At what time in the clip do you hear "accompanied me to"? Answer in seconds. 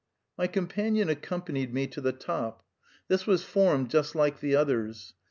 1.09-2.01